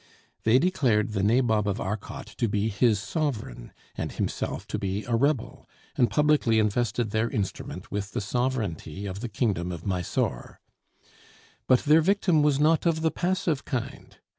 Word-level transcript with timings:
They 0.45 0.57
declared 0.57 1.09
the 1.11 1.21
Nabob 1.21 1.67
of 1.67 1.79
Arcot 1.79 2.25
to 2.25 2.49
be 2.49 2.69
his 2.69 2.99
sovereign, 2.99 3.71
and 3.93 4.11
himself 4.11 4.65
to 4.69 4.79
be 4.79 5.03
a 5.03 5.13
rebel, 5.15 5.69
and 5.95 6.09
publicly 6.09 6.57
invested 6.57 7.11
their 7.11 7.29
instrument 7.29 7.91
with 7.91 8.13
the 8.13 8.19
sovereignty 8.19 9.05
of 9.05 9.19
the 9.19 9.29
kingdom 9.29 9.71
of 9.71 9.85
Mysore. 9.85 10.59
But 11.67 11.81
their 11.81 12.01
victim 12.01 12.41
was 12.41 12.59
not 12.59 12.87
of 12.87 13.01
the 13.01 13.11
passive 13.11 13.63
kind. 13.63 14.17